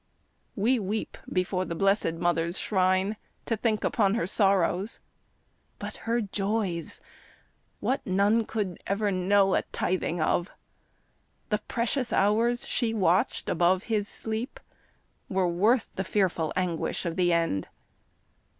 We 0.55 0.79
weep 0.79 1.15
before 1.31 1.63
the 1.63 1.75
Blessed 1.75 2.15
Mother's 2.15 2.57
shrine, 2.57 3.17
To 3.45 3.55
think 3.55 3.83
upon 3.83 4.15
her 4.15 4.25
sorrows, 4.25 4.99
but 5.77 5.95
her 6.09 6.21
joys 6.21 7.01
What 7.81 8.03
nun 8.03 8.45
could 8.45 8.79
ever 8.87 9.11
know 9.11 9.53
a 9.53 9.61
tithing 9.71 10.19
of? 10.19 10.49
The 11.49 11.59
precious 11.67 12.11
hours 12.11 12.67
she 12.67 12.95
watched 12.95 13.47
above 13.47 13.83
His 13.83 14.07
sleep 14.07 14.59
Were 15.29 15.47
worth 15.47 15.91
the 15.95 16.03
fearful 16.03 16.51
anguish 16.55 17.05
of 17.05 17.15
the 17.15 17.31
end. 17.31 17.67